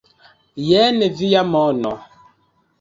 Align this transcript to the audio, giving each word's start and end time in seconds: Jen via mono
Jen 0.69 0.97
via 1.19 1.43
mono 1.53 1.93